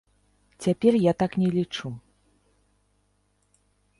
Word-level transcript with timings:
Цяпер 0.65 0.93
я 1.01 1.13
так 1.21 1.31
не 1.43 1.49
лічу. 1.57 1.87